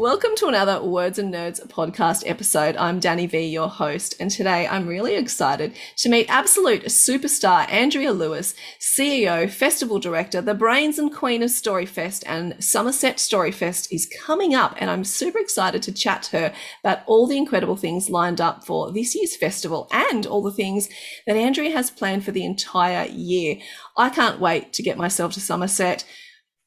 [0.00, 2.74] Welcome to another Words and Nerds podcast episode.
[2.78, 8.14] I'm Danny V, your host, and today I'm really excited to meet absolute superstar Andrea
[8.14, 14.54] Lewis, CEO, Festival Director, the brains and queen of Storyfest, and Somerset Storyfest is coming
[14.54, 18.40] up, and I'm super excited to chat to her about all the incredible things lined
[18.40, 20.88] up for this year's festival and all the things
[21.26, 23.56] that Andrea has planned for the entire year.
[23.98, 26.06] I can't wait to get myself to Somerset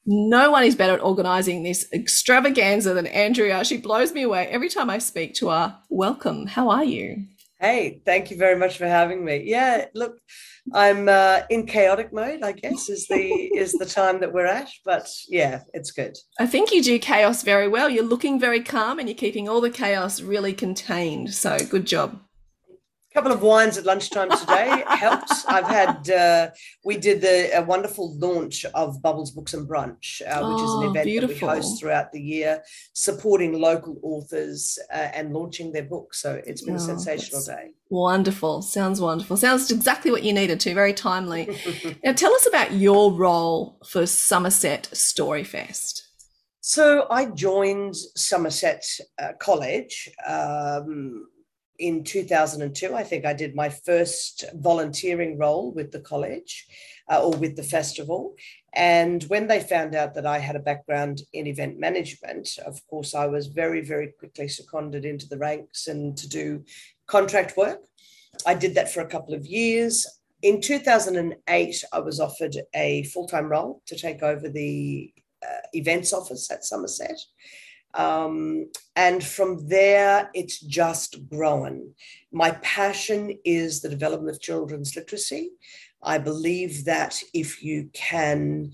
[0.05, 3.63] no one is better at organizing this extravaganza than Andrea.
[3.63, 5.77] She blows me away every time I speak to her.
[5.89, 6.47] Welcome.
[6.47, 7.25] How are you?
[7.59, 9.43] Hey, thank you very much for having me.
[9.45, 10.17] Yeah, look,
[10.73, 12.43] I'm uh, in chaotic mode.
[12.43, 13.15] I guess is the
[13.55, 16.17] is the time that we're at, but yeah, it's good.
[16.37, 17.89] I think you do chaos very well.
[17.89, 21.33] You're looking very calm and you're keeping all the chaos really contained.
[21.33, 22.19] So good job
[23.13, 25.31] couple of wines at lunchtime today helped.
[25.47, 26.49] I've had uh,
[26.83, 30.73] we did the a wonderful launch of Bubbles Books and Brunch, uh, which oh, is
[30.73, 31.47] an oh, event beautiful.
[31.47, 36.21] that we host throughout the year, supporting local authors uh, and launching their books.
[36.21, 37.71] So it's been oh, a sensational day.
[37.89, 39.37] Wonderful, sounds wonderful.
[39.37, 40.73] Sounds exactly what you needed to.
[40.73, 41.55] Very timely.
[42.03, 46.01] now, tell us about your role for Somerset Storyfest.
[46.65, 48.85] So I joined Somerset
[49.21, 50.09] uh, College.
[50.25, 51.27] Um,
[51.79, 56.67] in 2002, I think I did my first volunteering role with the college
[57.11, 58.35] uh, or with the festival.
[58.75, 63.13] And when they found out that I had a background in event management, of course,
[63.13, 66.63] I was very, very quickly seconded into the ranks and to do
[67.07, 67.79] contract work.
[68.45, 70.07] I did that for a couple of years.
[70.41, 75.13] In 2008, I was offered a full time role to take over the
[75.43, 77.19] uh, events office at Somerset.
[77.93, 81.93] Um, and from there, it's just grown.
[82.31, 85.51] My passion is the development of children's literacy.
[86.01, 88.71] I believe that if you can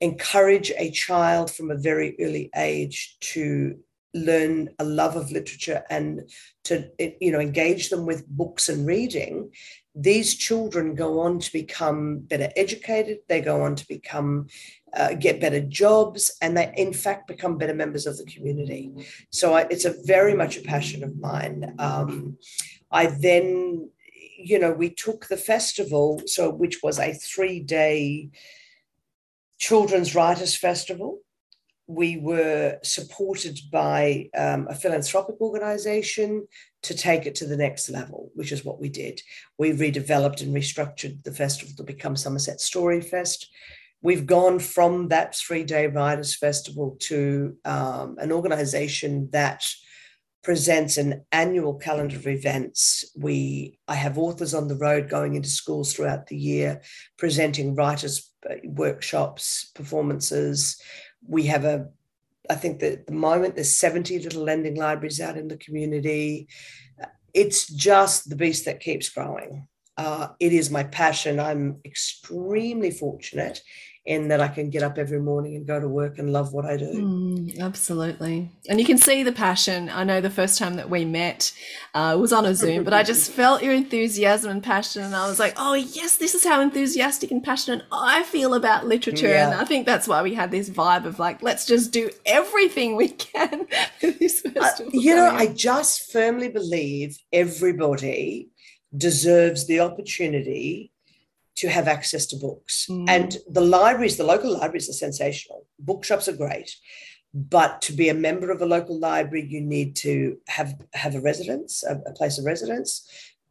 [0.00, 3.76] encourage a child from a very early age to
[4.14, 6.28] learn a love of literature and
[6.64, 9.50] to you know engage them with books and reading
[9.94, 14.48] these children go on to become better educated they go on to become
[14.96, 18.92] uh, get better jobs, and they, in fact, become better members of the community.
[19.30, 21.74] So I, it's a very much a passion of mine.
[21.78, 22.38] Um,
[22.90, 23.90] I then,
[24.38, 28.30] you know, we took the festival, so which was a three day
[29.58, 31.20] children's writers festival.
[31.86, 36.46] We were supported by um, a philanthropic organization
[36.82, 39.20] to take it to the next level, which is what we did.
[39.58, 43.50] We redeveloped and restructured the festival to become Somerset Story Fest
[44.02, 49.64] we've gone from that three day writers festival to um, an organization that
[50.42, 53.04] presents an annual calendar of events.
[53.16, 56.80] We i have authors on the road going into schools throughout the year
[57.18, 58.32] presenting writers
[58.64, 60.80] workshops performances.
[61.26, 61.88] We have a
[62.48, 66.48] i think that at the moment there's 70 little lending libraries out in the community
[67.34, 69.68] it's just the beast that keeps growing.
[69.96, 71.38] Uh, it is my passion.
[71.38, 73.60] I'm extremely fortunate
[74.10, 76.64] in that I can get up every morning and go to work and love what
[76.64, 76.92] I do.
[76.92, 78.50] Mm, absolutely.
[78.68, 79.88] And you can see the passion.
[79.88, 81.52] I know the first time that we met
[81.94, 85.04] uh, was on a Zoom, but I just felt your enthusiasm and passion.
[85.04, 88.84] And I was like, oh, yes, this is how enthusiastic and passionate I feel about
[88.84, 89.28] literature.
[89.28, 89.52] Yeah.
[89.52, 92.96] And I think that's why we had this vibe of like, let's just do everything
[92.96, 93.68] we can
[94.00, 94.92] this festival.
[94.92, 98.50] Uh, you know, I just firmly believe everybody
[98.96, 100.90] deserves the opportunity
[101.56, 102.86] to have access to books.
[102.88, 103.08] Mm.
[103.08, 105.66] And the libraries, the local libraries are sensational.
[105.78, 106.74] Bookshops are great.
[107.32, 111.20] But to be a member of a local library, you need to have have a
[111.20, 113.08] residence, a, a place of residence.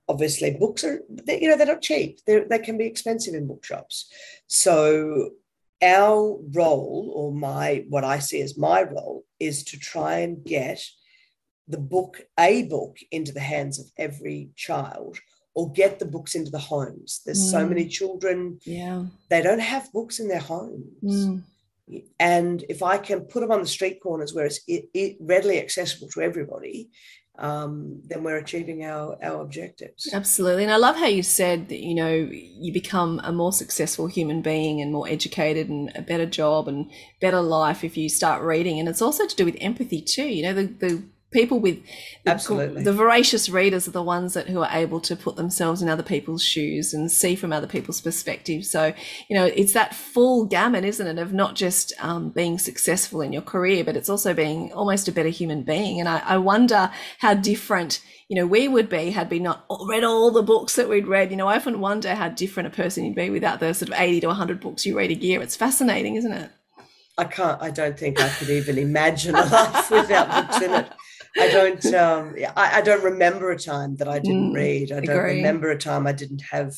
[0.10, 2.20] Obviously, books are they, you know they're not cheap.
[2.26, 4.12] They're, they can be expensive in bookshops.
[4.48, 5.32] So
[5.82, 10.84] our role, or my what I see as my role, is to try and get
[11.70, 15.20] the book, a book, into the hands of every child
[15.60, 17.20] or get the books into the homes.
[17.26, 17.52] There's mm.
[17.52, 18.62] so many children.
[18.64, 19.04] Yeah.
[19.30, 20.94] They don't have books in their homes.
[21.04, 21.44] Mm.
[22.18, 25.60] And if I can put them on the street corners where it's it, it readily
[25.60, 26.88] accessible to everybody,
[27.38, 30.08] um, then we're achieving our, our objectives.
[30.14, 30.64] Absolutely.
[30.64, 34.42] And I love how you said that, you know, you become a more successful human
[34.42, 36.90] being and more educated and a better job and
[37.20, 38.80] better life if you start reading.
[38.80, 40.28] And it's also to do with empathy too.
[40.28, 41.82] You know, the, the people with
[42.24, 42.84] the, Absolutely.
[42.84, 46.04] the voracious readers are the ones that who are able to put themselves in other
[46.04, 48.94] people's shoes and see from other people's perspective so
[49.28, 53.32] you know it's that full gamut isn't it of not just um, being successful in
[53.32, 56.90] your career but it's also being almost a better human being and I, I wonder
[57.20, 60.90] how different you know we would be had we not read all the books that
[60.90, 63.74] we'd read you know i often wonder how different a person you'd be without the
[63.74, 66.52] sort of 80 to 100 books you read a year it's fascinating isn't it
[67.20, 67.62] I can't.
[67.62, 70.90] I don't think I could even imagine a life without books in it.
[71.38, 71.86] I don't.
[71.94, 74.92] Um, I, I, don't remember a time that I didn't Mm, read.
[74.92, 75.38] I don't agree.
[75.38, 76.76] remember a time I didn't have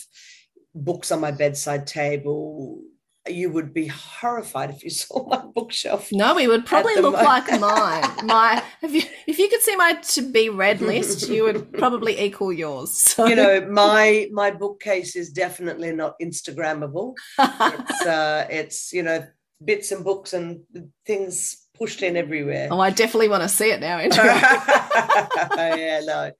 [0.73, 2.81] books on my bedside table.
[3.27, 6.11] You would be horrified if you saw my bookshelf.
[6.11, 8.03] No, we would probably look mo- like mine.
[8.25, 12.19] My if you if you could see my to be read list, you would probably
[12.19, 12.91] equal yours.
[12.91, 17.13] So You know, my my bookcase is definitely not Instagrammable.
[17.39, 19.25] It's uh, it's you know
[19.63, 20.61] bits and books and
[21.05, 22.67] things pushed in everywhere.
[22.69, 23.97] oh, I definitely want to see it now.
[23.97, 24.35] Andrea.
[25.77, 26.31] yeah, no.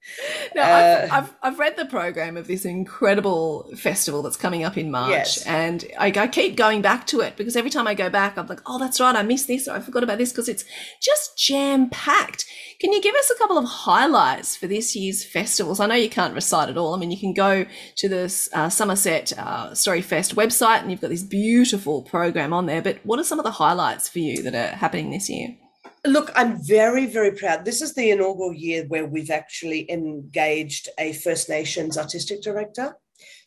[0.54, 4.76] No, Uh, I've, I've, I've read the program of this incredible festival that's coming up
[4.76, 5.46] in March, Yes.
[5.46, 8.46] and I, I keep going back to it because every time I go back, I'm
[8.46, 10.64] like, oh, that's right, I missed this or I forgot about this because it's
[11.00, 12.44] just jam packed.
[12.82, 15.78] Can you give us a couple of highlights for this year's festivals?
[15.78, 16.94] I know you can't recite it all.
[16.94, 17.64] I mean, you can go
[17.94, 22.66] to the uh, Somerset uh, Story Fest website and you've got this beautiful program on
[22.66, 22.82] there.
[22.82, 25.56] But what are some of the highlights for you that are happening this year?
[26.04, 27.64] Look, I'm very, very proud.
[27.64, 32.96] This is the inaugural year where we've actually engaged a First Nations artistic director.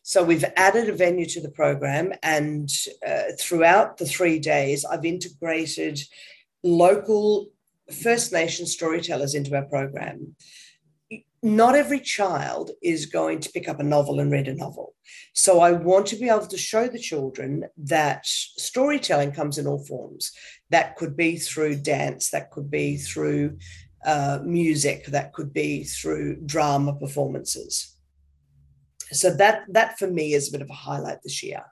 [0.02, 2.70] So we've added a venue to the program, and
[3.06, 6.00] uh, throughout the three days, I've integrated
[6.62, 7.50] local
[8.02, 10.36] First Nation storytellers into our program.
[11.42, 14.94] Not every child is going to pick up a novel and read a novel.
[15.34, 19.84] So I want to be able to show the children that storytelling comes in all
[19.84, 20.32] forms.
[20.70, 23.58] That could be through dance, that could be through
[24.04, 27.96] uh, music, that could be through drama performances.
[29.12, 31.62] So that that for me is a bit of a highlight this year.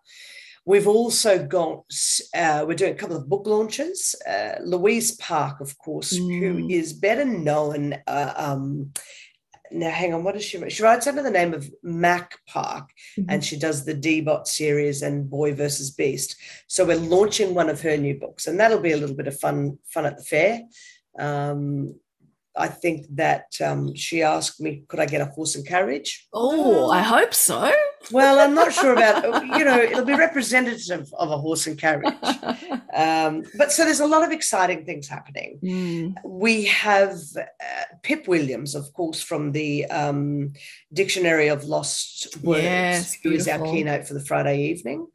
[0.67, 1.85] We've also got
[2.35, 4.15] uh, we're doing a couple of book launches.
[4.27, 6.73] Uh, Louise Park, of course, who Mm.
[6.73, 7.95] is better known.
[8.07, 8.93] Uh, um,
[9.71, 10.73] now, hang on, what does she write?
[10.73, 12.91] She writes under the name of Mac Park,
[13.29, 16.37] and she does the D-Bot series and Boy versus Beast.
[16.69, 19.39] So we're launching one of her new books, and that'll be a little bit of
[19.41, 20.61] fun fun at the fair.
[21.19, 21.99] Um,
[22.57, 26.29] I think that um, she asked me, could I get a horse and carriage?
[26.33, 27.73] Oh, I hope so.
[28.11, 32.15] Well, I'm not sure about, you know, it'll be representative of a horse and carriage.
[32.95, 35.59] Um, but so there's a lot of exciting things happening.
[35.65, 36.15] Mm.
[36.25, 40.53] We have uh, Pip Williams, of course, from the um,
[40.93, 45.09] Dictionary of Lost Words, Yes, who is our keynote for the Friday evening.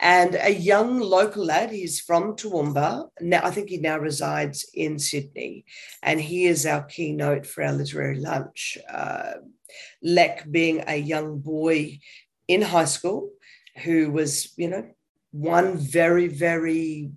[0.00, 3.08] And a young local lad, he's from Toowoomba.
[3.20, 5.64] Now, I think he now resides in Sydney,
[6.04, 8.78] and he is our keynote for our literary lunch.
[8.88, 9.32] Uh,
[10.02, 11.98] Lek being a young boy
[12.46, 13.30] in high school
[13.84, 14.86] who was, you know,
[15.30, 17.10] one very, very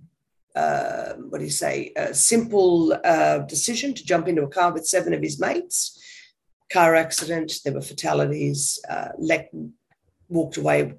[0.55, 4.85] uh, what do you say, a simple uh, decision to jump into a car with
[4.85, 5.97] seven of his mates.
[6.71, 8.79] Car accident, there were fatalities.
[8.89, 9.49] Uh, Lek
[10.29, 10.93] walked away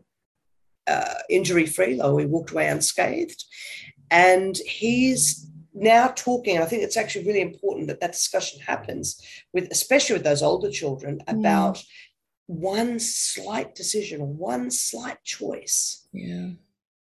[0.86, 3.44] uh, injury free, though he walked away unscathed.
[4.10, 9.20] And he's now talking, I think it's actually really important that that discussion happens
[9.52, 11.82] with, especially with those older children, about
[12.46, 16.50] one slight decision or one slight choice Yeah.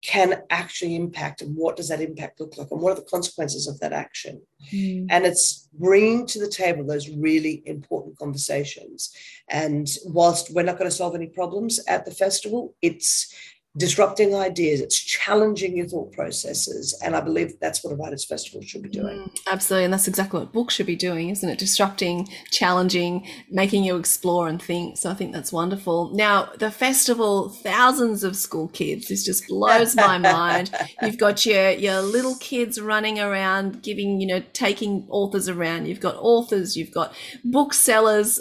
[0.03, 3.67] can actually impact and what does that impact look like and what are the consequences
[3.67, 4.41] of that action
[4.73, 5.07] Mm.
[5.11, 9.13] and it's bringing to the table those really important conversations
[9.49, 13.33] and whilst we're not going to solve any problems at the festival it's
[13.77, 18.61] disrupting ideas it's challenging your thought processes and i believe that's what a writers festival
[18.63, 19.85] should be doing Mm, absolutely.
[19.85, 21.59] And that's exactly what books should be doing, isn't it?
[21.59, 24.99] Disrupting, challenging, making you explore and think.
[24.99, 26.11] So I think that's wonderful.
[26.15, 30.71] Now, the festival, thousands of school kids, this just blows my mind.
[31.03, 35.87] You've got your, your little kids running around, giving, you know, taking authors around.
[35.87, 37.15] You've got authors, you've got
[37.45, 38.41] booksellers.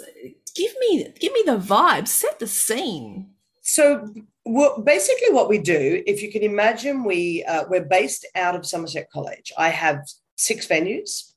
[0.54, 3.30] Give me, give me the vibe, set the scene.
[3.62, 4.14] So,
[4.46, 8.64] well, basically, what we do, if you can imagine, we uh, we're based out of
[8.64, 9.52] Somerset College.
[9.58, 11.32] I have six venues.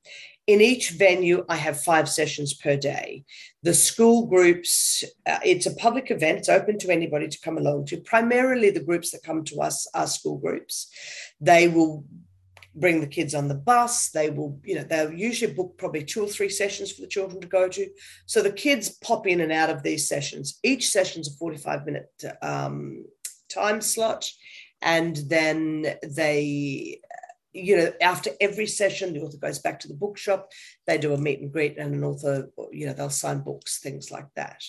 [0.45, 3.23] In each venue, I have five sessions per day.
[3.61, 6.39] The school groups, uh, it's a public event.
[6.39, 7.97] It's open to anybody to come along to.
[7.97, 10.89] Primarily, the groups that come to us are school groups.
[11.39, 12.03] They will
[12.75, 14.09] bring the kids on the bus.
[14.09, 17.41] They will, you know, they'll usually book probably two or three sessions for the children
[17.41, 17.89] to go to.
[18.25, 20.59] So the kids pop in and out of these sessions.
[20.63, 23.05] Each session's a 45 minute um,
[23.49, 24.29] time slot.
[24.81, 27.01] And then they,
[27.51, 30.51] you know, after every session, the author goes back to the bookshop.
[30.87, 34.11] They do a meet and greet, and an author, you know, they'll sign books, things
[34.11, 34.63] like that.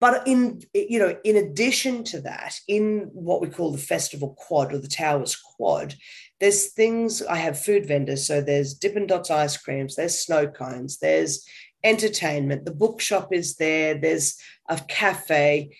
[0.00, 4.74] But in you know, in addition to that, in what we call the festival quad
[4.74, 5.94] or the towers quad,
[6.40, 7.22] there's things.
[7.22, 11.46] I have food vendors, so there's Dippin' Dots ice creams, there's snow cones, there's
[11.82, 12.64] entertainment.
[12.64, 13.94] The bookshop is there.
[13.94, 14.38] There's
[14.68, 15.76] a cafe,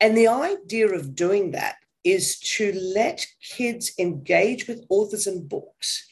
[0.00, 6.08] and the idea of doing that is to let kids engage with authors and books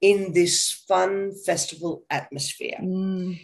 [0.00, 2.78] in this fun festival atmosphere.
[2.80, 3.40] Mm.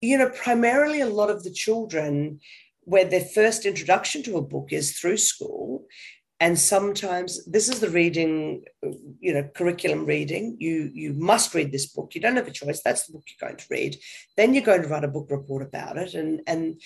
[0.00, 2.40] You know, primarily a lot of the children,
[2.80, 5.86] where their first introduction to a book is through school.
[6.42, 8.64] And sometimes this is the reading,
[9.20, 10.56] you know, curriculum reading.
[10.58, 12.16] You you must read this book.
[12.16, 12.82] You don't have a choice.
[12.82, 13.96] That's the book you're going to read.
[14.36, 16.14] Then you're going to write a book report about it.
[16.14, 16.82] And and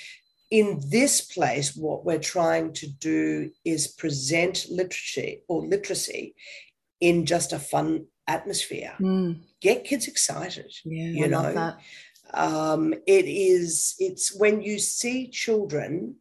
[0.50, 6.34] in this place, what we're trying to do is present literacy or literacy
[7.00, 8.92] in just a fun atmosphere.
[9.00, 9.40] Mm.
[9.62, 10.70] Get kids excited.
[10.84, 11.75] Yeah, you I know,
[12.34, 13.94] um, it is.
[13.98, 16.16] It's when you see children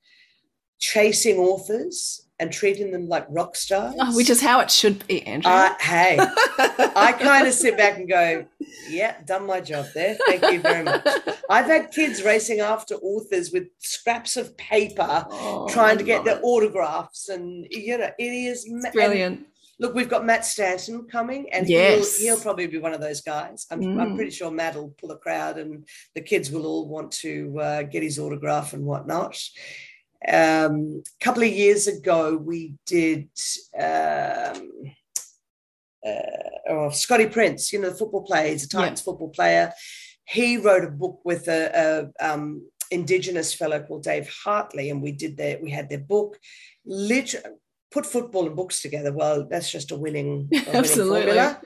[0.80, 3.96] chasing authors and treating them like rock stars.
[4.00, 5.54] Oh, which is how it should be, Andrea.
[5.54, 6.18] Uh, hey,
[6.96, 8.46] I kind of sit back and go,
[8.90, 10.18] yeah, done my job there.
[10.28, 11.08] Thank you very much.
[11.50, 16.38] I've had kids racing after authors with scraps of paper, Oh, trying to get their
[16.38, 16.44] it.
[16.44, 19.48] autographs, and you know, it is ma- brilliant.
[19.78, 22.18] Look, we've got Matt Stanton coming, and Yes.
[22.18, 23.66] he'll, he'll probably be one of those guys.
[23.70, 24.02] I'm, Mm.
[24.02, 27.60] I'm pretty sure Matt will pull a crowd, and the kids will all want to
[27.60, 29.38] uh, get his autograph and whatnot.
[30.28, 33.30] Um, a couple of years ago, we did
[33.80, 34.72] um,
[36.06, 38.82] uh, oh, Scotty Prince, you know, the football player, he's a Yeah.
[38.82, 39.74] Titans football player.
[40.28, 45.12] He wrote a book with a, a um, Indigenous fellow called Dave Hartley, and we
[45.12, 46.38] did their, we had their book.
[46.86, 47.56] Literally,
[47.92, 49.14] put football and books together.
[49.14, 51.22] Well, that's just a winning, a winning Absolutely.
[51.24, 51.62] formula.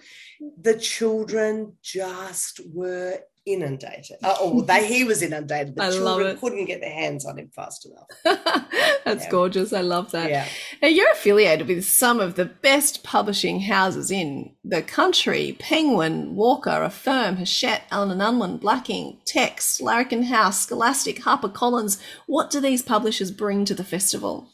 [0.62, 4.18] The children just were inundated.
[4.24, 5.76] Uh, oh, they he was inundated.
[5.76, 6.40] The I love children it.
[6.40, 8.08] couldn't get their hands on him fast enough.
[9.06, 9.30] That's Yeah.
[9.32, 9.74] gorgeous.
[9.74, 10.30] I love that.
[10.30, 10.48] Yeah.
[10.82, 16.84] Now, you're affiliated with some of the best publishing houses in the country Penguin, Walker,
[16.84, 22.00] Affirm, Hachette, Allen and Unwin, Black Inc., Text, Larrikin House, Scholastic, HarperCollins.
[22.28, 24.50] What do these publishers bring to the festival?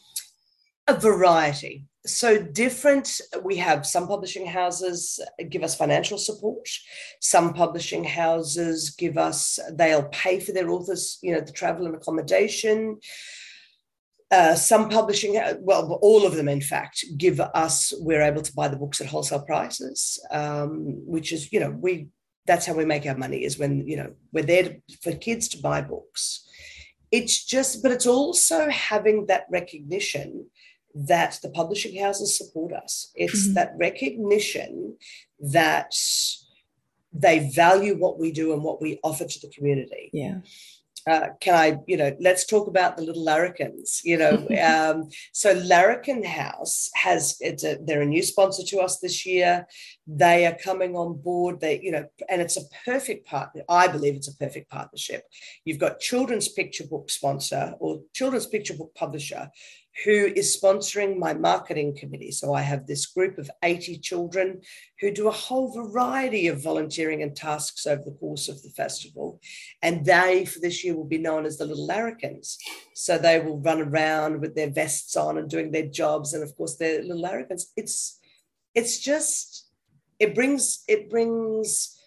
[0.88, 1.84] a variety.
[2.06, 3.20] So different.
[3.42, 5.20] We have some publishing houses
[5.50, 6.68] give us financial support.
[7.20, 9.58] Some publishing houses give us.
[9.72, 13.00] They'll pay for their authors, you know, the travel and accommodation.
[14.30, 17.92] Uh, some publishing, well, all of them, in fact, give us.
[17.98, 22.08] We're able to buy the books at wholesale prices, um, which is, you know, we.
[22.46, 23.44] That's how we make our money.
[23.44, 26.46] Is when you know we're there to, for kids to buy books.
[27.10, 30.46] It's just, but it's also having that recognition
[30.96, 33.12] that the publishing houses support us.
[33.14, 33.54] It's Mhm.
[33.54, 34.96] that recognition
[35.38, 35.94] that
[37.12, 40.10] they value what we do and what we offer to the community.
[40.12, 40.40] Yeah.
[41.06, 44.00] Uh, can I, you know, let's talk about the little larrikins.
[44.02, 48.98] You know, um, so Larrikin House has it's a they're a new sponsor to us
[48.98, 49.66] this year.
[50.08, 51.60] They are coming on board.
[51.60, 53.62] They, you know, and it's a perfect partner.
[53.68, 55.22] I believe it's a perfect partnership.
[55.64, 59.48] You've got children's picture book sponsor or children's picture book publisher
[60.04, 62.30] who is sponsoring my marketing committee.
[62.30, 64.60] So I have this group of 80 children
[65.00, 69.40] who do a whole variety of volunteering and tasks over the course of the festival.
[69.82, 72.58] And they, for this year, will be known as the Little Larrikins.
[72.94, 76.34] So they will run around with their vests on and doing their jobs.
[76.34, 77.66] And of course, they're little Larrikins.
[77.76, 78.18] It's,
[78.74, 79.66] it's just,
[80.18, 81.98] it brings, it brings,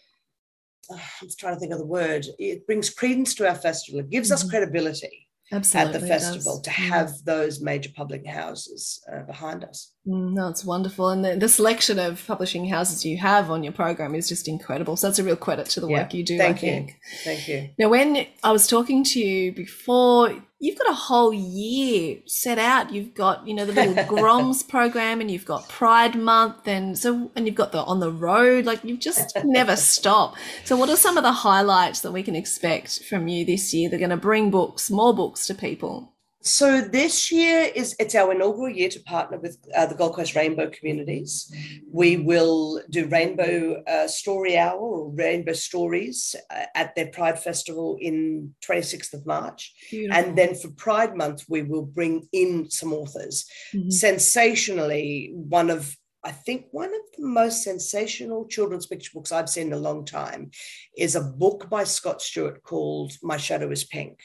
[0.92, 2.28] I'm trying to think of the word.
[2.38, 4.00] It brings credence to our festival.
[4.02, 4.50] It gives us Mhm.
[4.50, 5.96] credibility Absolutely.
[5.96, 9.92] at the festival to have those major public houses uh, behind us.
[10.08, 11.10] Mm, No, it's wonderful.
[11.10, 14.96] And the, the selection of publishing houses you have on your program is just incredible.
[14.96, 16.00] So that's a real credit to the Yeah.
[16.04, 16.74] work you do, Thank I you.
[16.74, 16.96] think.
[17.24, 17.70] Thank you.
[17.80, 22.92] Now, when I was talking to you before, you've got a whole year set out.
[22.92, 27.32] You've got, you know, the little Groms program and you've got Pride Month and so
[27.36, 28.66] and you've got the on the road.
[28.66, 30.36] Like you've just never stop.
[30.66, 33.90] So what are some of the highlights that we can expect from you this year?
[33.90, 36.14] They're going to bring books, more books to people.
[36.42, 40.36] So this year is it's our inaugural year to partner with uh, the Gold Coast
[40.36, 41.54] Rainbow Communities.
[41.92, 47.98] We will do Rainbow uh, Story Hour or Rainbow Stories uh, at their Pride Festival
[48.00, 49.74] in 26th of March.
[49.90, 50.18] Beautiful.
[50.18, 53.46] And then for Pride Month, we will bring in some authors.
[53.74, 53.92] Mhm.
[53.92, 59.68] sensationally one of I think one of the most sensational children's picture books I've seen
[59.68, 60.52] in a long time
[60.98, 64.20] is a book by Scott Stuart called My Shadow is Pink.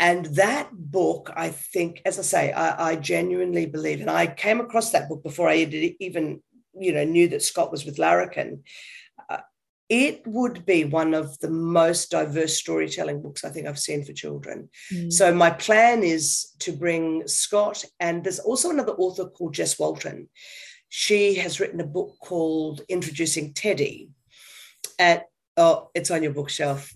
[0.00, 4.60] And that book, I think, as I say, I, I genuinely believe, and I came
[4.60, 5.56] across that book before I
[6.00, 6.42] even,
[6.74, 8.64] you know, knew that Scott was with Larrikin.
[9.28, 9.38] Uh,
[9.88, 14.12] it would be one of the most diverse storytelling books I think I've seen for
[14.12, 14.70] children.
[14.92, 15.12] Mm.
[15.12, 20.28] So my plan is to bring Scott, and there's also another author called Jess Walton
[20.90, 24.10] she has written a book called Introducing Teddy.
[24.98, 25.26] At
[25.56, 26.92] oh, it's on your bookshelf.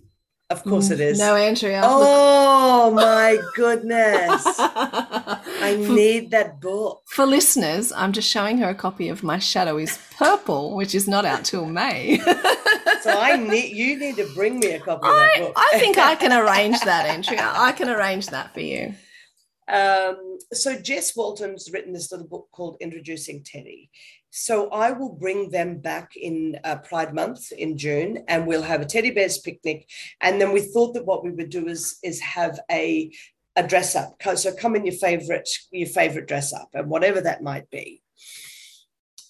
[0.54, 1.18] Of course it mm, is.
[1.18, 1.80] No, Andrea.
[1.84, 4.44] Oh my goodness.
[4.46, 7.02] I need that book.
[7.06, 11.08] For listeners, I'm just showing her a copy of My Shadow is Purple, which is
[11.08, 12.18] not out till May.
[13.02, 15.54] so I need you need to bring me a copy of that book.
[15.56, 17.50] I think I can arrange that, Andrea.
[17.52, 18.94] I can arrange that for you.
[19.66, 23.90] Um, so Jess Walton's written this little book called Introducing Teddy.
[24.30, 28.80] So I will bring them back in uh, Pride Month in June, and we'll have
[28.80, 29.88] a teddy bears picnic.
[30.20, 33.12] And then we thought that what we would do is is have a
[33.56, 34.20] a dress up.
[34.34, 38.02] So come in your favorite your favorite dress up, and whatever that might be.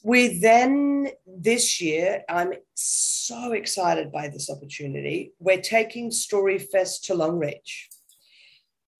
[0.03, 5.33] We then this year, I'm so excited by this opportunity.
[5.39, 7.89] We're taking Story Fest to Longreach.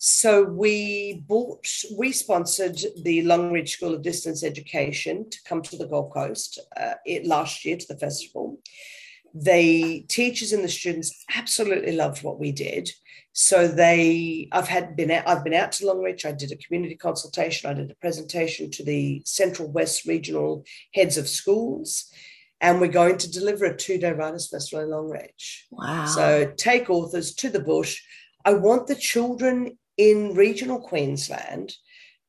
[0.07, 5.87] So we bought, we sponsored the Longreach School of Distance Education to come to the
[5.87, 8.59] Gold Coast uh, it, last year to the festival.
[9.33, 12.91] The teachers and the students absolutely loved what we did.
[13.33, 16.27] So they, I've had been, out, I've been out to Longreach.
[16.27, 17.71] I did a community consultation.
[17.71, 22.13] I did a presentation to the Central West Regional heads of schools
[22.61, 25.63] and we're going to deliver a two-day writers festival in Longreach.
[25.71, 26.05] Wow!
[26.05, 28.03] So take authors to the bush.
[28.45, 31.75] I want the children in regional Queensland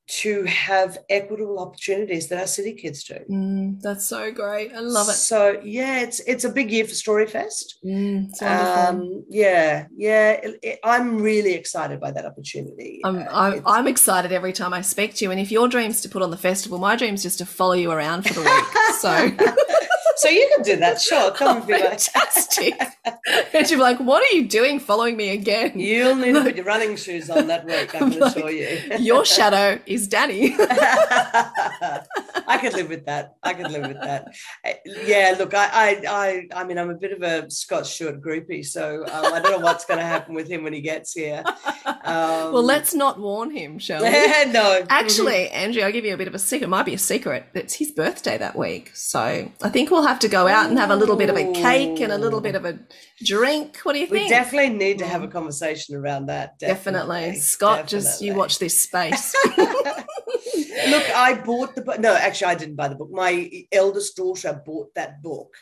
[0.08, 3.18] to have equitable opportunities that our city kids do.
[3.30, 4.72] Mm, that's so great.
[4.72, 5.14] I love it.
[5.14, 7.78] So yeah, it's it's a big year for Storyfest.
[7.84, 10.34] Mm, um, yeah, yeah.
[10.34, 13.02] It, it, I'm really excited by that opportunity.
[13.04, 15.32] I'm, uh, I'm, I'm, excited every time I speak to you.
[15.32, 17.92] And if your dream's to put on the festival, my dream's just to follow you
[17.92, 18.96] around for the week.
[19.00, 19.32] So
[20.16, 21.02] so you can do that.
[21.06, 21.30] Sure.
[21.32, 22.74] Come and be fantastic.
[23.54, 25.78] and she'll be like, What are you doing following me again?
[25.80, 28.80] You'll need to put your running shoes on that week, I can like, assure you.
[29.00, 30.56] your shadow is Danny.
[32.48, 33.36] I could live with that.
[33.44, 34.34] I could live with that.
[34.64, 34.74] Eh,
[35.06, 38.66] yeah, look, I I I, I mean I'm a bit of a Scott Stuart groupie,
[38.66, 41.44] so um, I don't know what's going to happen with him when he gets here.
[41.86, 44.52] Um, well, let's not warn him, shall we?
[44.52, 44.86] no.
[44.90, 46.66] Actually, Andrea, I'll give you a bit of a secret.
[46.66, 47.46] It might be a secret.
[47.54, 48.92] It's his birthday that week.
[48.94, 51.52] So I think we'll have to go out and have a little bit of a
[51.54, 52.80] cake and a little bit of a
[53.24, 53.78] drink.
[53.84, 54.24] What do you think?
[54.26, 55.32] We definitely need to have a mm.
[55.32, 56.60] conversation around that.
[56.60, 57.16] Definitely.
[57.16, 57.40] definitely.
[57.40, 58.00] Scott, definitely.
[58.00, 59.36] just you watch this space.
[60.88, 62.00] Look, I bought the book.
[62.00, 63.10] No, actually, I didn't buy the book.
[63.12, 65.54] My eldest daughter bought that book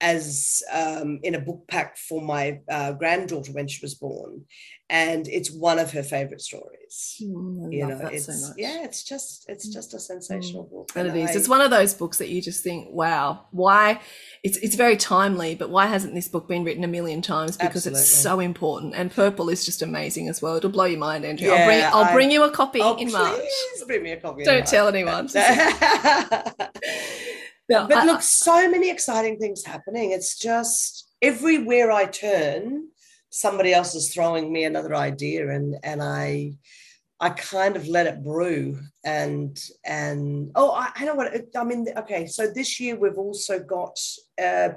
[0.00, 4.42] as um, in a book pack for my uh, granddaughter when she was born,
[4.90, 7.16] and it's one of her favorite stories.
[7.22, 10.70] Mm, you know, it's so yeah, it's just it's just a sensational mm.
[10.70, 10.90] book.
[10.94, 11.30] And, and it is.
[11.30, 14.00] I, it's one of those books that you just think, wow, why?
[14.42, 17.56] It's it's very timely, but why hasn't this book been written a million times?
[17.56, 18.00] Because absolutely.
[18.00, 18.94] it's so important.
[18.94, 20.56] And purple is just amazing as well.
[20.56, 21.54] It'll blow your mind, Andrea.
[21.54, 23.40] Yeah, I'll bring I'll I, bring you a copy oh, in March.
[23.86, 24.44] Bring me a copy.
[24.44, 25.30] Don't tell anyone.
[27.68, 30.12] No, but I, look, so many exciting things happening.
[30.12, 32.88] It's just everywhere I turn,
[33.30, 36.54] somebody else is throwing me another idea, and and I
[37.18, 38.78] I kind of let it brew.
[39.04, 41.86] And and oh, I, I know what I mean.
[41.96, 43.98] Okay, so this year we've also got
[44.42, 44.70] uh,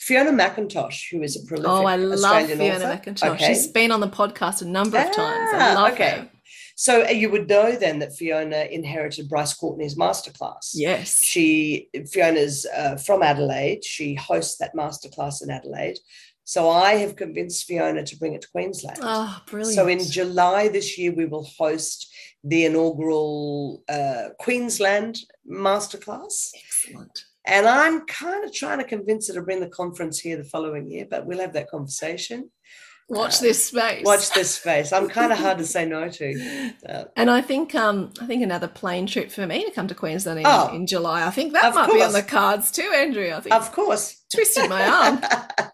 [0.00, 1.70] Fiona McIntosh, who is a prolific.
[1.70, 3.10] Oh, I Australian love Fiona author.
[3.10, 3.34] McIntosh.
[3.34, 3.46] Okay.
[3.46, 5.50] She's been on the podcast a number of times.
[5.54, 6.10] I ah, love okay.
[6.10, 6.30] her.
[6.74, 10.72] So uh, you would know then that Fiona inherited Bryce Courtenay's masterclass.
[10.74, 11.22] Yes.
[11.22, 13.84] She Fiona's uh, from Adelaide.
[13.84, 15.98] She hosts that masterclass in Adelaide.
[16.44, 18.98] So I have convinced Fiona to bring it to Queensland.
[19.00, 19.74] Oh, brilliant.
[19.74, 25.18] So in July this year, we will host the inaugural uh, Queensland
[25.50, 26.50] masterclass.
[26.54, 27.24] Excellent.
[27.46, 30.90] And I'm kind of trying to convince her to bring the conference here the following
[30.90, 32.50] year, but we'll have that conversation.
[33.08, 34.04] Watch this space.
[34.04, 34.92] Watch this space.
[34.92, 36.72] I'm kind of hard to say no to.
[36.88, 39.94] Uh, and I think um, I think another plane trip for me to come to
[39.94, 41.26] Queensland in, oh, in July.
[41.26, 41.98] I think that might course.
[41.98, 43.36] be on the cards too, Andrea.
[43.36, 44.22] I think of course.
[44.32, 45.20] Twisted my arm.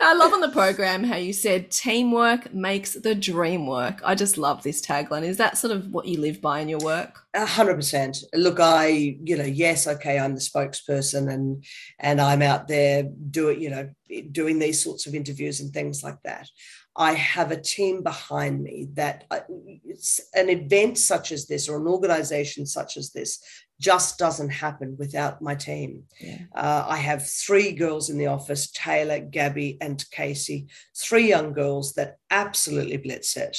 [0.00, 4.00] I love on the program how you said teamwork makes the dream work.
[4.04, 5.22] I just love this tagline.
[5.22, 7.20] Is that sort of what you live by in your work?
[7.34, 8.18] A hundred percent.
[8.34, 11.64] Look, I, you know, yes, okay, I'm the spokesperson and
[11.98, 13.90] and I'm out there doing, you know,
[14.30, 16.48] doing these sorts of interviews and things like that.
[16.96, 19.40] I have a team behind me that uh,
[19.84, 23.40] it's an event such as this or an organization such as this
[23.80, 26.04] just doesn't happen without my team.
[26.20, 26.38] Yeah.
[26.54, 31.94] Uh, I have three girls in the office Taylor, Gabby, and Casey, three young girls
[31.94, 33.58] that absolutely blitz it.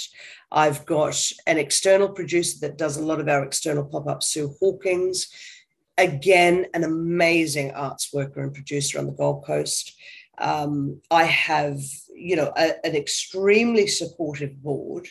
[0.52, 4.56] I've got an external producer that does a lot of our external pop ups, Sue
[4.60, 5.28] Hawkins.
[5.98, 9.96] Again, an amazing arts worker and producer on the Gold Coast.
[10.38, 11.80] Um, I have,
[12.14, 15.08] you know, a, an extremely supportive board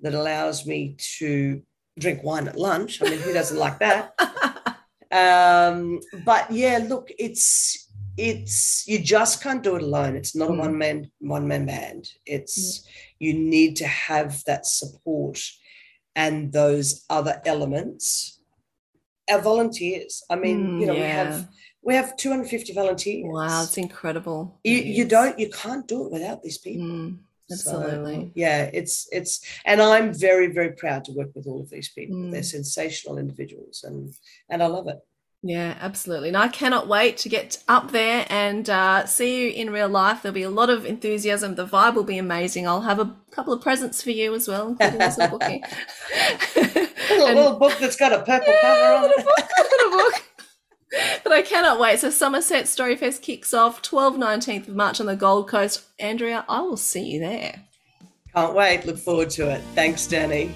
[0.00, 1.62] that allows me to
[1.98, 3.00] drink wine at lunch.
[3.02, 4.14] I mean, who doesn't like that?
[5.12, 10.16] Um, but yeah, look, it's it's you just can't do it alone.
[10.16, 10.58] It's not a Mm.
[10.58, 12.08] one man one man band.
[12.24, 12.86] It's
[13.18, 15.38] you need to have that support
[16.14, 18.40] and those other elements.
[19.30, 20.22] Our volunteers.
[20.30, 21.48] I mean, Mm, you know, we have
[21.82, 23.24] we have 250 volunteers.
[23.28, 24.58] Wow, it's incredible.
[24.64, 27.12] you, It you don't you can't do it without these people.
[27.50, 28.32] Mm, So, absolutely.
[28.34, 32.16] yeah, it's it's and I'm very, very proud to work with all of these people.
[32.16, 32.30] Mm.
[32.32, 34.12] They're sensational individuals and
[34.50, 34.98] and I love it.
[35.42, 36.28] Yeah, absolutely.
[36.28, 40.22] And I cannot wait to get up there and uh, see you in real life.
[40.22, 41.54] There'll be a lot of enthusiasm.
[41.54, 42.66] The vibe will be amazing.
[42.66, 45.62] I'll have a couple of presents for you as well, including this little bookie.
[46.56, 46.58] A
[47.10, 49.24] little, And- little book that's got a purple cover on little it.
[49.36, 50.22] book, little book.
[51.24, 52.00] But I cannot wait.
[52.00, 55.84] So Somerset Storyfest kicks off 12 19th of March on the Gold Coast.
[55.98, 57.62] Andrea, I will see you there.
[58.34, 58.86] Can't wait.
[58.86, 59.60] Look forward to it.
[59.74, 60.52] Thanks, Danny.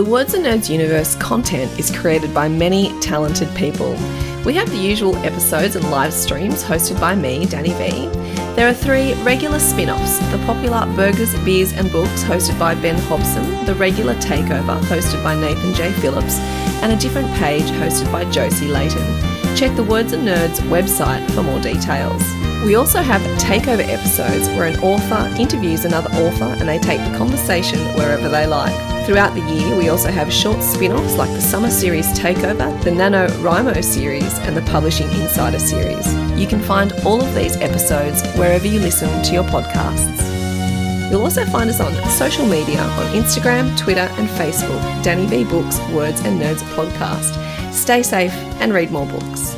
[0.00, 3.90] The Words and Nerds universe content is created by many talented people.
[4.46, 8.08] We have the usual episodes and live streams hosted by me, Danny V.
[8.56, 12.98] There are three regular spin offs the popular Burgers, Beers and Books hosted by Ben
[13.08, 15.92] Hobson, the regular Takeover hosted by Nathan J.
[16.00, 16.38] Phillips,
[16.80, 19.04] and a different page hosted by Josie Layton.
[19.54, 22.22] Check the Words and Nerds website for more details.
[22.64, 27.18] We also have takeover episodes where an author interviews another author and they take the
[27.18, 28.89] conversation wherever they like.
[29.10, 32.92] Throughout the year, we also have short spin offs like the Summer Series Takeover, the
[32.92, 36.06] Nano NaNoWriMo series, and the Publishing Insider series.
[36.38, 41.10] You can find all of these episodes wherever you listen to your podcasts.
[41.10, 45.02] You'll also find us on social media on Instagram, Twitter, and Facebook.
[45.02, 47.72] Danny V Books, Words and Nerds Podcast.
[47.72, 49.56] Stay safe and read more books.